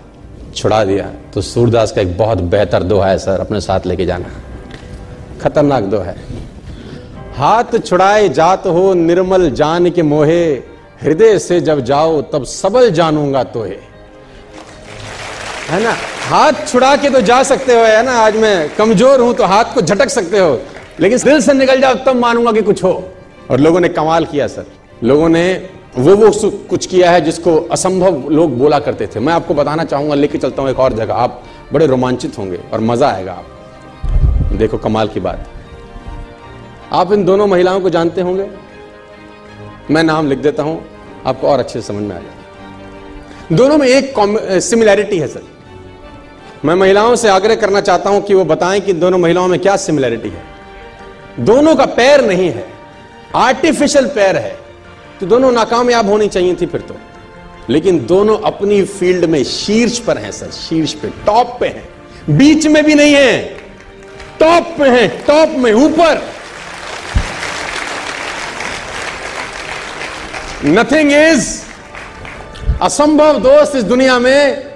छुड़ा 0.55 0.83
दिया। 0.85 1.11
तो 1.33 1.41
सूरदास 1.41 1.91
का 1.91 2.01
एक 2.01 2.17
बहुत 2.17 2.37
बेहतर 2.37 2.83
दोहा 2.83 3.09
है, 3.09 3.17
सर, 3.17 3.39
अपने 3.39 3.61
साथ 3.61 3.85
लेके 3.85 4.05
जाना। 4.05 4.29
खतरनाक 5.41 5.83
दो 5.83 5.97
है। 5.97 6.15
हाथ 7.35 7.77
छुड़ाए 7.79 8.27
जात 8.29 8.67
हो 8.67 8.93
निर्मल 8.93 9.49
जान 9.51 9.89
के 9.89 10.03
मोहे, 10.03 10.43
हृदय 11.01 11.39
से 11.39 11.59
जब 11.61 11.79
जाओ 11.79 12.21
तब 12.21 12.43
सबल 12.43 12.89
जानूँगा 12.91 13.43
तो 13.43 13.63
है 15.71 15.81
ना? 15.83 15.91
हाथ 16.21 16.53
छुड़ा 16.67 16.95
के 16.95 17.09
तो 17.09 17.19
जा 17.21 17.41
सकते 17.43 17.73
हो, 17.73 17.81
है 17.81 18.03
ना? 18.03 18.11
आज 18.13 18.35
मैं 18.35 18.75
कमज़ोर 18.75 19.19
हूँ 19.21 19.33
तो 19.33 19.45
हाथ 19.45 19.73
को 19.73 19.81
झटक 19.81 20.09
सकते 20.09 20.39
हो। 20.39 20.59
लेकिन 20.99 21.19
दिल 21.19 21.39
से 21.41 21.53
निकल 21.53 21.81
जाओ, 21.81 21.93
तब 22.05 22.15
मानूँगा 22.15 22.51
कि 22.51 22.61
कुछ 22.61 22.83
हो। 22.83 22.91
और 23.51 23.59
लोगों 23.59 23.79
ने 23.79 23.89
कमाल 23.89 24.25
किया, 24.25 24.47
सर। 24.47 24.65
लोगों 25.03 25.29
ने 25.29 25.69
वो 25.97 26.15
वो 26.15 26.49
कुछ 26.69 26.85
किया 26.85 27.11
है 27.11 27.21
जिसको 27.21 27.55
असंभव 27.71 28.29
लोग 28.29 28.57
बोला 28.57 28.79
करते 28.79 29.07
थे। 29.07 29.19
मैं 29.19 29.33
आपको 29.33 29.53
बताना 29.53 29.83
चाहूँगा, 29.83 30.15
लेके 30.15 30.37
चलता 30.37 30.61
हूँ 30.61 30.69
एक 30.69 30.79
और 30.79 30.93
जगह। 30.93 31.13
आप 31.13 31.41
बड़े 31.73 31.87
रोमांचित 31.87 32.37
होंगे 32.37 32.59
और 32.73 32.79
मज़ा 32.81 33.07
आएगा 33.07 33.31
आप। 33.31 34.53
देखो, 34.53 34.77
कमाल 34.77 35.07
की 35.07 35.19
बात। 35.19 35.47
आप 36.93 37.13
इन 37.13 37.25
दोनों 37.25 37.47
महिलाओं 37.47 37.81
को 37.81 37.89
जानते 37.89 38.21
होंगे? 38.21 38.49
मैं 39.91 40.03
नाम 40.03 40.27
लिख 40.27 40.39
देता 40.39 40.63
हूँ, 40.63 40.81
आपको 41.25 41.47
और 41.47 41.59
अच्छे 41.59 41.81
से 41.81 41.87
समझ 41.87 42.03
में 42.03 42.15
आ 42.15 42.19
जाए 42.19 43.55
दोनों 43.55 43.77
में 43.77 43.87
एक 43.87 44.13
सिमिलैरिटी 44.61 45.17
है, 45.17 45.27
सर। 45.27 45.49
मैं 46.65 46.75
महिलाओं 46.75 47.15
से 47.15 47.29
आग्रह 47.29 47.55
करना 47.55 47.81
चाहता 47.81 48.09
हूँ 48.09 48.21
कि 48.21 48.33
वो 48.33 48.45
बताएँ 48.45 48.79
कि 48.79 48.93
दोनों 48.93 49.17
महिलाओं 49.17 49.47
में 49.47 49.59
क्या 49.59 49.75
सिमिलैरिटी 49.75 50.29
है। 50.29 50.43
दोनों 51.39 51.75
का 51.75 51.85
पैर 51.85 52.25
नहीं 52.25 52.49
है 52.51 52.67
आर्टिफिशियल 53.35 54.05
पैर 54.05 54.37
है। 54.37 54.57
तो 55.19 55.25
दोनों 55.25 55.51
नाकामयाब 55.51 56.09
होनी 56.09 56.27
चाहिए 56.27 56.57
थी 56.61 56.65
फिर 56.65 56.81
तो। 56.81 56.95
लेकिन 57.69 58.05
दोनों 58.05 58.37
अपनी 58.39 58.83
फ़ील्ड 58.83 59.25
में 59.25 59.43
शीर्ष 59.43 59.99
पर 59.99 60.17
हैं, 60.17 60.31
सर, 60.31 60.51
शीर्ष 60.51 60.93
पे 60.93 61.07
टॉप 61.07 61.57
पे 61.59 61.67
हैं। 61.67 61.89
बीच 62.37 62.67
में 62.67 62.83
भी 62.83 62.95
नहीं 62.95 63.13
है 63.13 63.41
टॉप 64.39 64.75
पे 64.79 64.89
हैं 64.89 65.25
टॉप 65.25 65.49
में, 65.49 65.73
ऊपर। 65.73 66.21
नथिंग 70.65 71.11
इज़ 71.11 71.63
असंभव, 72.81 73.39
दोस्त, 73.39 73.75
इस 73.75 73.83
दुनिया 73.83 74.19
में 74.19 74.70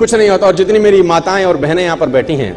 कुछ 0.00 0.14
नहीं 0.14 0.28
होता 0.30 0.46
और 0.46 0.56
जितनी 0.56 0.78
मेरी 0.78 1.00
माताएँ 1.04 1.44
और 1.44 1.56
बहनें 1.56 1.82
यहाँ 1.82 1.96
पर 1.96 2.08
बैठी 2.08 2.34
हैं, 2.34 2.56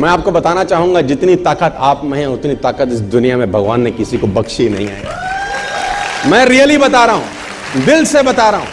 मैं 0.00 0.08
आपको 0.08 0.30
बताना 0.30 0.62
चाहूँगा, 0.64 1.00
जितनी 1.02 1.34
ताकत 1.38 1.76
आप 1.80 2.04
में 2.04 2.18
है, 2.18 2.26
उतनी 2.28 2.54
ताकत 2.56 2.88
इस 2.92 3.00
दुनिया 3.10 3.36
में 3.36 3.50
भगवान 3.52 3.80
ने 3.80 3.90
किसी 3.90 4.18
को 4.18 4.26
बख्शी 4.28 4.68
नहीं 4.68 4.86
है। 4.86 6.30
मैं 6.30 6.44
रियली 6.46 6.76
बता 6.78 7.04
रहा 7.04 7.16
हूँ, 7.16 7.84
दिल 7.84 8.04
से 8.04 8.22
बता 8.22 8.48
रहा 8.50 8.60
हूँ। 8.60 8.68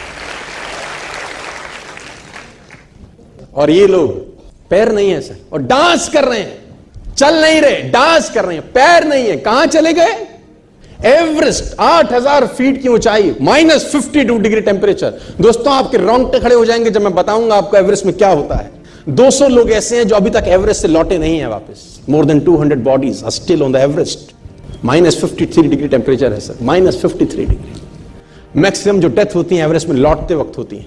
और 3.56 3.70
ये 3.70 3.88
लोग 3.88 4.18
पैर 4.70 4.92
नहीं 4.92 5.12
है, 5.12 5.22
सर। 5.22 5.38
और 5.54 5.62
डांस 5.64 6.10
कर 6.10 6.26
रहे 6.26 6.40
हैं, 6.40 7.14
चल 7.16 7.42
नहीं 7.42 7.62
रहे, 7.62 7.82
डांस 7.92 8.30
कर 8.30 8.46
रहे 8.46 8.58
हैं, 8.58 8.72
पैर 8.72 9.04
नहीं 9.06 9.28
है। 9.28 9.38
कहाँ 9.40 9.66
चले 9.68 9.94
गए? 9.94 10.14
एवरेस्ट 11.06 11.76
8000 11.80 12.46
फीट 12.48 12.82
की 12.82 12.90
ऊंचाई 12.90 13.36
minus 13.42 13.86
fifty 13.92 14.24
two 14.24 14.38
degree 14.38 14.62
temperature 14.62 15.14
दोस्तों, 15.42 15.74
आपके 15.74 15.98
रोंगटे 15.98 16.40
खड़े 16.40 16.56
हो 16.56 16.66
जाएँगे 16.66 16.90
जब 16.90 17.02
मैं 17.02 17.14
बताऊँगा 17.16 17.56
आपको 17.56 17.78
एवरेस्ट 17.78 18.06
में 18.06 18.16
क्या 18.18 18.30
होता 18.30 18.56
है। 18.56 18.72
200 19.10 19.48
लोग 19.48 19.72
ऐसे 19.72 19.98
हैं 19.98 20.08
जो 20.08 20.16
अभी 20.16 20.30
तक 20.30 20.44
एवरेस्ट 20.48 20.82
से 20.82 20.88
लौटे 20.88 21.18
नहीं 21.18 21.40
है 21.40 21.50
वापस। 21.50 22.00
More 22.10 22.26
than 22.26 22.40
200 22.40 22.84
bodies 22.84 23.24
are 23.24 23.32
still 23.32 23.64
on 23.64 23.72
the 23.72 23.76
Everest 23.76 24.20
minus 24.86 25.22
fifty 25.22 25.62
degree 25.62 25.88
temperature 25.88 26.34
है 26.34 26.40
sir 26.40 26.58
minus 26.62 27.02
fifty 27.02 27.26
degree 27.26 27.58
maximum 28.56 29.00
जो 29.00 29.08
डेथ 29.08 29.36
होती 29.36 29.58
है 29.58 29.64
एवरेस्ट 29.64 29.88
में 29.90 29.96
लौटते 29.96 30.36
वक्त 30.36 30.58
होती 30.58 30.78
है। 30.78 30.86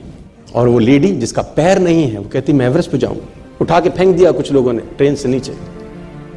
और 0.54 0.68
वो 0.68 0.78
लेडी 0.78 1.08
जिसका 1.08 1.42
पैर 1.42 1.78
नहीं 1.78 2.10
है, 2.10 2.18
वो 2.18 2.28
कहती, 2.32 2.52
मैं 2.52 2.66
एवरेस्ट 2.66 2.90
पे 2.90 2.98
जाऊँगा। 2.98 3.56
उठा 3.60 3.80
के 3.80 3.90
फेंक 3.90 4.16
दिया 4.16 4.30
कुछ 4.32 4.52
लोगों 4.52 4.72
ने, 4.72 4.82
ट्रेन 4.96 5.14
से 5.14 5.28
नीचे। 5.28 5.52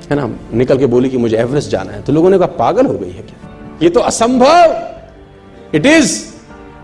है 0.09 0.15
ना 0.15 0.29
निकल 0.53 0.77
के 0.77 0.85
बोली 0.85 1.09
कि 1.09 1.17
मुझे 1.17 1.37
एवरेस्ट 1.37 1.69
जाना 1.69 1.91
है। 1.91 2.01
तो 2.01 2.13
लोगों 2.13 2.29
ने 2.29 2.37
कहा, 2.37 2.47
पागल 2.47 2.85
हो 2.85 2.93
गई 2.93 3.11
है 3.11 3.21
क्या? 3.21 3.44
ये 3.81 3.89
तो 3.89 3.99
असंभव। 3.99 5.75
इट 5.75 5.85
इज़ 5.85 6.23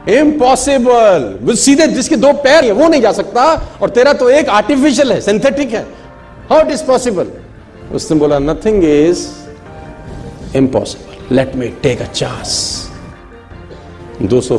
इम्पॉसिबल 0.10 1.54
सीधे 1.56 1.88
जिसके 1.88 2.16
दो 2.16 2.32
पैर 2.34 2.64
है, 2.64 2.72
वो 2.72 2.88
नहीं 2.88 3.02
जा 3.02 3.12
सकता। 3.12 3.44
और 3.82 3.90
तेरा 3.90 4.14
तो 4.14 4.30
एक 4.30 4.50
आर्टिफिशियल 4.50 5.12
है 5.12 5.22
सिंथेटिक 5.22 5.74
है। 5.74 5.86
हाउ 6.50 6.62
इट 6.62 6.72
इज़ 6.72 6.84
पॉसिबल 6.84 7.28
उसने 7.94 8.18
बोला 8.20 8.40
nothing 8.40 8.84
is 8.84 9.28
impossible 10.58 11.36
let 11.36 11.56
me 11.56 11.68
take 11.84 12.02
a 12.02 12.06
chance 12.06 12.90
200 14.22 14.58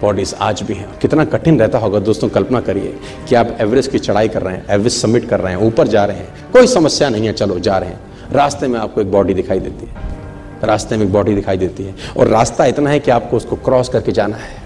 bodies 0.00 0.34
आज 0.40 0.62
भी 0.62 0.74
हैं। 0.74 0.88
कितना 0.98 1.24
कठिन 1.24 1.58
रहता 1.60 1.78
होगा 1.78 1.98
दोस्तों, 1.98 2.28
कल्पना 2.28 2.60
करिए 2.60 2.98
कि 3.28 3.34
आप 3.34 3.56
एवरेस्ट 3.60 3.90
की 3.90 3.98
चढ़ाई 3.98 4.28
कर 4.28 4.42
रहे 4.42 4.54
हैं 4.54 4.66
एवरेस्ट 4.70 4.98
सबमिट 4.98 5.28
कर 5.28 5.40
रहे 5.40 5.52
हैं, 5.54 5.60
ऊपर 5.60 5.88
जा 5.88 6.04
रहे 6.04 6.16
हैं। 6.16 6.52
कोई 6.52 6.66
समस्या 6.66 7.08
नहीं 7.08 7.26
है, 7.26 7.32
चलो 7.32 7.58
जा 7.58 7.78
रहे 7.78 7.90
हैं। 7.90 8.00
रास्ते 8.32 8.68
में 8.68 8.78
आपको 8.80 9.00
एक 9.00 9.10
बॉडी 9.12 9.34
दिखाई 9.34 9.60
देती 9.60 9.86
है। 9.86 10.21
रास्ते 10.64 10.96
में 10.96 11.06
एक 11.06 11.12
बॉडी 11.12 11.34
दिखाई 11.34 11.56
देती 11.56 11.84
है। 11.84 11.94
और 12.16 12.26
रास्ता 12.26 12.64
इतना 12.64 12.90
है 12.90 13.00
कि 13.00 13.10
आपको 13.10 13.36
उसको 13.36 13.56
क्रॉस 13.56 13.88
करके 13.88 14.12
जाना 14.12 14.36
है। 14.36 14.62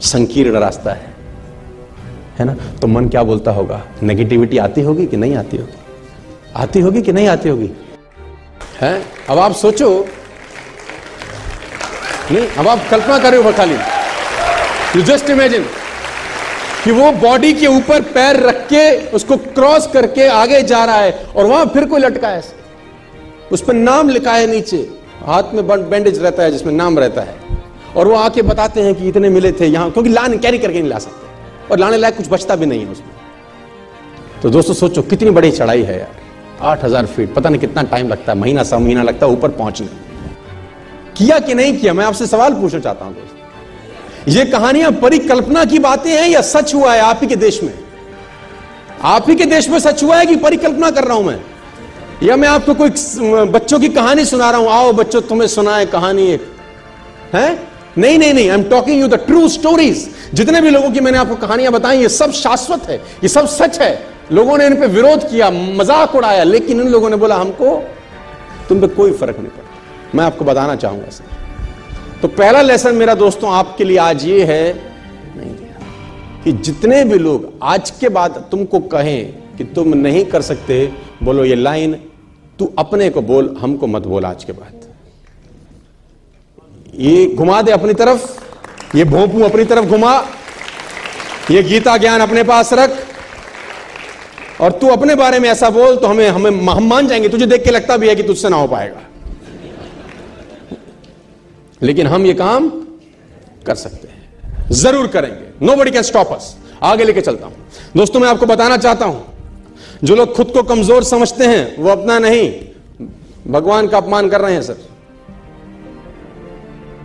संकीर्ण 0.00 0.58
रास्ता 0.58 0.90
है। 0.90 1.14
है 2.38 2.44
ना? 2.44 2.56
तो 2.82 2.86
मन 2.86 3.08
क्या 3.08 3.22
बोलता 3.22 3.50
होगा? 3.50 3.84
नेगेटिविटी 4.02 4.58
आती 4.58 4.80
होगी 4.80 5.06
कि 5.06 5.16
नहीं 5.16 5.36
आती 5.36 5.56
होगी? 5.56 5.74
आती 6.56 6.80
होगी 6.80 7.02
कि 7.02 7.12
नहीं 7.12 7.28
आती 7.28 7.48
होगी? 7.48 7.70
है? 8.80 9.02
अब 9.30 9.38
आप 9.38 9.52
सोचो। 9.52 10.08
नहीं, 12.30 12.48
अब 12.48 12.68
आप 12.68 12.80
कल्पना 12.90 13.18
कर 13.18 13.34
रहे 13.34 13.52
खाली। 13.52 13.74
यू 14.96 15.02
जस्ट 15.02 15.30
इमेजिन 15.30 15.64
कि 16.84 16.90
वो 16.90 17.12
बॉडी 17.12 17.52
के 17.52 17.66
ऊपर 17.66 18.02
पैर 18.02 18.36
रख 18.36 18.54
के 18.54 19.06
उसको 19.06 19.36
क्रॉस 19.36 19.86
करके 19.86 20.28
आगे 20.28 20.62
जा 20.62 20.84
रहा 20.84 20.96
है 20.96 21.26
और 21.36 21.44
वहाँ 21.44 21.66
फिर 21.66 21.84
कोई 21.84 22.00
लटका 22.00 22.28
है। 22.28 22.63
उस 23.52 23.62
पर 23.62 23.74
नाम 23.74 24.08
लिखा 24.08 24.32
है 24.32 24.46
नीचे। 24.46 24.76
हाथ 25.22 25.54
में 25.54 25.66
बैंडेज 25.66 26.18
रहता 26.18 26.42
है, 26.42 26.50
जिसमें 26.50 26.72
नाम 26.72 26.98
रहता 26.98 27.20
है। 27.20 27.34
और 27.96 28.08
वो 28.08 28.14
आके 28.14 28.42
बताते 28.42 28.82
हैं 28.82 28.94
कि 28.94 29.08
इतने 29.08 29.28
मिले 29.28 29.52
थे 29.52 29.66
यहाँ, 29.66 29.90
क्योंकि 29.90 30.10
लाने 30.10 30.38
कैरी 30.38 30.58
करके 30.58 30.80
नहीं 30.80 30.90
ला 30.90 30.98
सकते। 30.98 31.68
और 31.70 31.78
लाने 31.78 31.96
लायक 31.96 32.16
कुछ 32.16 32.28
बचता 32.30 32.56
भी 32.56 32.66
नहीं 32.66 32.84
है 32.84 32.92
उसमें। 32.92 33.10
तो 34.42 34.50
दोस्तों, 34.50 34.74
सोचो, 34.74 35.02
कितनी 35.02 35.30
बड़ी 35.30 35.50
चढ़ाई 35.50 35.82
है 35.82 35.98
यार। 35.98 36.22
आठ 36.62 36.84
हज़ार 36.84 37.06
फीट 37.06 37.34
पता 37.34 37.48
नहीं 37.48 37.60
कितना 37.60 37.82
टाइम 37.82 38.08
लगता 38.08 38.32
है, 38.32 38.38
महीना 38.38 38.62
सा 38.62 38.78
महीना 38.78 39.02
लगता 39.02 39.26
है 39.26 39.32
ऊपर 39.32 39.48
पहुँचने। 39.50 39.86
किया 41.16 41.38
कि 41.38 41.54
नहीं 41.54 41.78
किया? 41.78 41.94
मैं 41.94 42.04
आपसे 42.04 42.26
सवाल 42.26 42.54
पूछना 42.54 42.80
चाहता 42.80 43.04
हूँ 43.04 43.14
दोस्त। 43.14 44.28
ये 44.28 44.44
कहानियाँ 44.44 44.90
परिकल्पना 44.92 45.64
की 45.64 45.78
बातें 45.78 46.10
हैं 46.10 46.28
या 46.28 46.40
सच 46.42 46.74
हुआ 46.74 46.92
है 46.94 47.00
आप 47.00 47.18
ही 47.22 47.26
के 47.26 47.36
देश 47.36 47.62
में? 47.62 47.72
आप 49.04 49.28
ही 49.28 49.34
के 49.34 49.46
देश 49.46 49.68
में 49.68 49.78
सच 49.78 50.02
हुआ 50.04 50.16
है 50.16 50.26
कि 50.26 50.36
परिकल्पना 50.36 50.90
कर 50.90 51.04
रहा 51.04 51.16
हूँ 51.16 51.24
मैं? 51.24 51.40
या 52.22 52.36
मैं 52.36 52.48
आपको 52.48 52.74
कोई 52.74 52.90
बच्चों 53.48 53.78
की 53.80 53.88
कहानी 53.90 54.24
सुना 54.24 54.50
रहा 54.50 54.60
हूँ। 54.60 54.68
आओ 54.70 54.92
बच्चों, 54.92 55.20
तुम्हें 55.22 55.48
सुनाए 55.48 55.86
कहानी 55.88 56.26
एक। 56.32 56.46
है? 57.34 57.58
नहीं 57.98 58.18
नहीं 58.18 58.32
नहीं 58.34 58.48
I 58.50 58.54
am 58.54 58.62
talking 58.70 59.00
you 59.00 59.08
the 59.08 59.14
true 59.26 59.48
stories 59.48 60.08
जितने 60.34 60.60
भी 60.60 60.70
लोगों 60.70 60.90
की 60.90 61.00
मैंने 61.00 61.18
आपको 61.18 61.36
कहानियाँ 61.36 61.72
बताई, 61.72 62.00
ये 62.00 62.08
सब 62.10 62.32
शाश्वत 62.32 62.88
है, 62.88 62.96
ये 62.96 63.28
सब 63.28 63.46
सच 63.48 63.80
है। 63.80 63.92
लोगों 64.32 64.56
ने 64.58 64.66
इन 64.66 64.74
पे 64.80 64.86
विरोध 64.88 65.28
किया, 65.30 65.50
मज़ाक 65.50 66.14
उड़ाया, 66.14 66.42
लेकिन 66.44 66.80
इन 66.80 66.88
लोगों 66.88 67.10
ने 67.10 67.16
बोला, 67.16 67.36
हमको, 67.36 67.76
तुम 68.68 68.80
पे 68.80 68.86
कोई 68.88 69.12
फ़र्क 69.12 69.38
नहीं 69.38 69.48
पड़ता 69.48 70.16
मैं 70.16 70.24
आपको 70.24 70.44
बताना 70.44 70.74
चाहूँगा 70.76 71.10
सर 71.10 72.20
तो 72.22 72.28
पहला 72.30 72.60
लेसन 72.62 72.94
मेरा 72.94 73.14
दोस्तों, 73.14 73.52
आपके 73.52 73.84
लिए 73.84 73.98
आज 73.98 74.24
ये 74.24 74.44
है, 74.44 74.72
नहीं 75.36 75.54
कि 76.44 76.52
जितने 76.54 77.04
भी 77.04 77.18
लोग 77.18 77.52
आज 77.62 77.90
के 77.90 78.08
बाद 78.10 78.44
तुमको 78.50 78.80
कहें 78.90 79.56
कि 79.56 79.64
तुम 79.74 79.94
नहीं 79.96 80.24
कर 80.24 80.42
सकते 80.42 80.86
बोलो, 81.24 81.44
ये 81.44 81.54
लाइन, 81.54 81.92
तू 82.58 82.72
अपने 82.78 83.08
को 83.10 83.20
बोल, 83.22 83.56
हमको 83.60 83.86
मत 83.86 84.02
बोल 84.02 84.24
आज 84.24 84.44
के 84.44 84.52
बाद. 84.52 84.80
ये 86.94 87.26
घुमा 87.26 87.62
दे 87.62 87.72
अपनी 87.72 87.94
तरफ़, 87.94 88.44
ये 88.96 89.04
भोंपू 89.04 89.40
अपनी 89.40 89.64
तरफ़ 89.64 89.86
घुमा, 89.86 90.12
ये 91.50 91.62
गीता 91.62 91.96
ज्ञान 91.96 92.20
अपने 92.20 92.42
पास 92.42 92.72
रख, 92.72 92.98
और 94.60 94.72
तू 94.72 94.88
अपने 94.88 95.14
बारे 95.14 95.38
में 95.38 95.48
ऐसा 95.50 95.70
बोल 95.70 95.96
तो 95.96 96.06
हमें 96.06 96.28
हमें, 96.28 96.50
हम 96.50 96.84
मान 96.84 97.06
जाएँगे। 97.06 97.28
तुझे 97.28 97.46
देख 97.46 97.64
के 97.64 97.70
लगता 97.70 97.96
भी 97.96 98.08
है 98.08 98.14
कि 98.14 98.22
तुझसे 98.22 98.48
ना 98.48 98.56
हो 98.56 98.66
पाएगा। 98.68 99.00
लेकिन 101.82 102.06
हम 102.06 102.26
ये 102.26 102.34
काम 102.34 102.68
कर 103.66 103.74
सकते 103.74 104.08
हैं। 104.08 104.68
ज़रूर 104.70 105.06
करेंगे। 105.06 105.66
No 105.66 105.76
buddy 105.76 105.90
can 105.90 106.02
stop 106.02 106.32
us 106.32 106.56
आगे 106.82 107.04
लेके 107.04 107.20
चलता 107.20 107.46
हूँ। 107.46 107.68
दोस्तों, 107.96 108.20
मैं 108.20 108.28
आपको 108.28 108.46
बताना 108.46 108.76
चाहता 108.76 109.06
हूँ 109.06 109.33
जो 110.04 110.14
लोग 110.14 110.34
खुद 110.36 110.50
को 110.50 110.62
कमज़ोर 110.62 111.04
समझते 111.04 111.44
हैं, 111.44 111.76
वो 111.76 111.90
अपना 111.90 112.18
नहीं। 112.18 112.50
भगवान 113.48 113.86
का 113.88 113.96
अपमान 113.96 114.28
कर 114.28 114.40
रहे 114.40 114.54
हैं, 114.54 114.62
सर। 114.62 114.76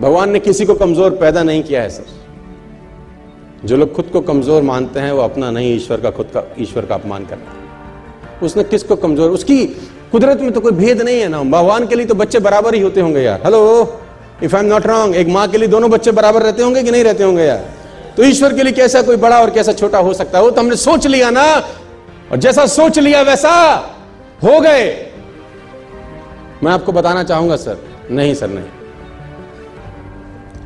भगवान 0.02 0.30
ने 0.30 0.40
किसी 0.40 0.66
को 0.66 0.74
कमज़ोर 0.76 1.12
पैदा 1.18 1.44
नहीं 1.44 1.64
किया 1.64 1.82
है, 1.82 1.90
सर। 1.90 3.66
जो 3.66 3.78
लोग 3.78 3.94
खुद 3.94 4.10
को 4.14 4.22
कमज़ोर 4.22 4.62
मानते 4.64 5.00
हैं, 5.00 5.12
वो 5.12 5.22
अपना 5.22 5.52
नहीं, 5.52 5.76
ईश्वर 5.76 6.02
का 6.02 6.12
खुद 6.12 6.28
का, 6.34 6.44
ईश्वर 6.62 6.86
का 6.86 6.96
अपमान 6.96 7.26
कर 7.26 7.36
रहा 7.36 7.52
है। 7.52 8.40
उसने 8.44 8.64
किसको 8.66 8.96
कमज़ोर? 8.98 9.32
उसकी 9.32 9.66
कुदरत 10.12 10.42
में 10.42 10.52
तो 10.52 10.60
कोई 10.60 10.72
भेद 10.74 11.02
नहीं 11.02 11.20
है 11.20 11.28
ना। 11.28 11.44
भगवान 11.46 11.88
के 11.88 11.96
लिए 11.96 12.06
तो 12.06 12.16
बच्चे 12.16 12.40
बराबर 12.42 12.76
ही 12.76 12.82
होते 12.82 13.02
होंगे 13.02 13.22
यार। 13.22 13.42
Hello 13.46 13.60
if 14.44 14.56
I 14.56 14.62
am 14.62 14.70
not 14.70 14.86
wrong 14.88 15.16
एक 15.16 15.28
माँ 15.28 15.48
के 15.48 15.58
लिए 15.58 15.68
दोनों 15.68 15.90
बच्चे 15.90 16.12
बराबर 16.12 16.42
रहते 16.42 16.64
होंगे 16.64 16.84
कि 16.84 16.92
नहीं 16.92 17.04
रहते 17.04 17.24
होंगे 17.24 17.44
यार? 17.44 17.66
तो 18.18 18.24
ईश्वर 18.24 18.54
के 18.54 18.64
लिए 18.64 18.74
कैसा 18.74 19.02
कोई 19.02 19.16
बड़ा 19.18 19.40
और 19.42 19.50
कैसा 19.50 19.74
छोटा 19.74 19.98
हो 20.00 20.14
सकता 20.14 20.38
है? 20.38 20.44
वो 20.44 20.52
तो 20.52 20.62
हमने 20.62 20.76
सोच 20.78 21.08
लिया 21.08 21.30
ना। 21.30 21.44
और 22.32 22.38
जैसा 22.38 22.66
सोच 22.66 23.00
लिया 23.00 23.22
वैसा 23.22 23.76
हो 24.44 24.60
गए। 24.60 25.12
मैं 26.64 26.72
आपको 26.72 26.92
बताना 26.92 27.24
चाहूँगा, 27.24 27.56
सर। 27.56 27.78
नहीं 28.12 28.34
सर, 28.34 28.48
नहीं। 28.48 28.66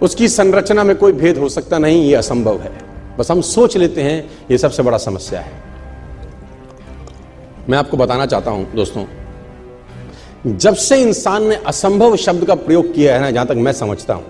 उसकी 0.01 0.27
संरचना 0.27 0.83
में 0.83 0.95
कोई 0.95 1.11
भेद 1.11 1.37
हो 1.37 1.49
सकता 1.49 1.77
नहीं 1.77 2.09
यह 2.09 2.17
असंभव 2.17 2.61
है। 2.61 2.71
बस 3.17 3.31
हम 3.31 3.41
सोच 3.41 3.77
लेते 3.77 4.01
हैं 4.01 4.31
यह 4.51 4.57
सबसे 4.57 4.83
बड़ा 4.83 4.97
समस्या 4.97 5.39
है। 5.39 5.51
मैं 7.69 7.77
आपको 7.77 7.97
बताना 7.97 8.25
चाहता 8.25 8.51
हूँ, 8.51 8.73
दोस्तों। 8.73 9.05
जब 10.57 10.75
से 10.75 11.01
इंसान 11.01 11.43
ने 11.43 11.55
असंभव 11.55 12.15
शब्द 12.15 12.45
का 12.45 12.55
प्रयोग 12.55 12.93
किया 12.93 13.15
है 13.15 13.21
ना, 13.21 13.31
जहाँ 13.31 13.45
तक 13.45 13.53
मैं 13.53 13.73
समझता 13.73 14.13
हूँ, 14.13 14.25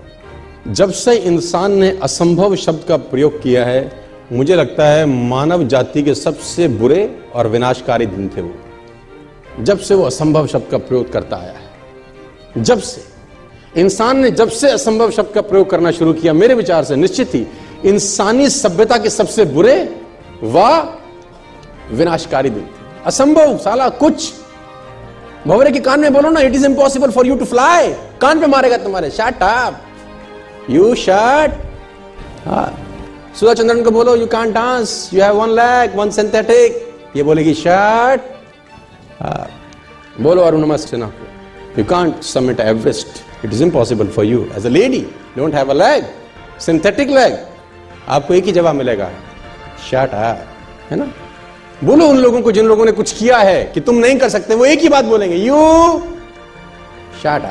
जब 0.68 0.92
से 0.92 1.14
इंसान 1.14 1.72
ने 1.72 1.98
असंभव 2.02 2.56
शब्द 2.56 2.84
का 2.88 2.96
प्रयोग 2.96 3.42
किया 3.42 3.64
है 3.64 4.03
मुझे 4.34 4.56
लगता 4.56 4.86
है 4.86 5.06
मानव 5.06 5.64
जाति 5.64 6.02
के 6.02 6.14
सबसे 6.14 6.68
बुरे 6.68 7.24
और 7.34 7.48
विनाशकारी 7.48 8.06
दिन 8.06 8.28
थे 8.36 8.40
वो। 8.40 8.54
जब 9.60 9.78
से 9.78 9.94
वो 9.94 10.04
असंभव 10.04 10.46
शब्द 10.46 10.70
का 10.70 10.78
प्रयोग 10.78 11.12
करता 11.12 11.36
आया 11.36 11.52
है। 11.52 12.62
जब 12.62 12.80
से। 12.80 13.80
इंसान 13.80 14.18
ने 14.18 14.30
जब 14.30 14.48
से 14.48 14.70
असंभव 14.70 15.10
शब्द 15.10 15.34
का 15.34 15.40
प्रयोग 15.40 15.70
करना 15.70 15.90
शुरू 15.90 16.12
किया, 16.12 16.32
मेरे 16.32 16.54
विचार 16.54 16.84
से 16.84 16.96
निश्चित 16.96 17.34
ही 17.34 17.46
इंसानी 17.84 18.50
सभ्यता 18.50 18.98
के 18.98 19.10
सबसे 19.10 19.44
बुरे 19.44 20.00
व 20.42 20.58
विनाशकारी 21.90 22.50
दिन 22.50 22.62
थे। 22.62 23.02
असंभव, 23.06 23.56
साला 23.58 23.88
कुछ। 23.88 24.32
भवरे 25.46 25.70
के 25.70 25.80
कान 25.80 26.00
में 26.00 26.12
बोलो 26.12 26.30
ना 26.30 26.40
it 26.40 26.54
is 26.54 26.66
impossible 26.66 27.10
for 27.10 27.26
you 27.26 27.36
to 27.36 27.44
fly 27.44 27.92
कान 28.20 28.40
पे 28.40 28.46
मारेगा 28.46 28.76
तुम्हारे। 28.76 29.10
Shut 29.10 29.42
up 29.42 29.80
you 30.70 30.94
shut 30.94 31.60
Sudha 33.40 33.54
Chandran 33.54 33.82
को 33.82 33.90
बोलो 33.90 34.16
you 34.16 34.26
can't 34.26 34.54
dance 34.54 35.10
you 35.14 35.22
have 35.22 35.34
one 35.34 35.48
leg 35.48 35.96
one 35.96 36.10
synthetic 36.10 36.94
ये 37.16 37.22
बोलेगी 37.22 37.54
शर्ट 37.54 38.20
बोलो 40.20 40.42
अरुण 40.42 40.76
सिन्हा 40.76 41.08
को 41.08 41.26
you 41.78 41.84
can't 41.84 42.22
submit 42.22 42.60
Everest 42.60 43.06
it 43.44 43.52
is 43.52 43.62
impossible 43.62 44.06
for 44.06 44.24
you 44.24 44.46
as 44.56 44.66
a 44.66 44.68
lady 44.68 45.06
don't 45.36 45.54
have 45.54 45.70
a 45.70 45.74
leg 45.74 46.04
synthetic 46.60 47.08
leg 47.08 47.38
आपको 48.08 48.34
एक 48.34 48.44
ही 48.44 48.52
जवाब 48.52 48.74
मिलेगा 48.74 49.10
शर्ट 49.90 50.14
है 50.90 50.96
ना? 50.96 51.12
बोलो 51.84 52.06
उन 52.06 52.16
लोगों 52.16 52.42
को 52.42 52.52
जिन 52.52 52.66
लोगों 52.66 52.84
ने 52.84 52.92
कुछ 52.92 53.12
किया 53.12 53.38
है 53.38 53.64
कि 53.64 53.80
तुम 53.80 53.94
नहीं 53.94 54.18
कर 54.18 54.28
सकते, 54.28 54.54
वो 54.54 54.64
एक 54.64 54.78
ही 54.78 54.88
बात 54.88 55.04
बोलेंगे 55.04 55.36
यू 55.36 55.56
शर्ट 57.22 57.44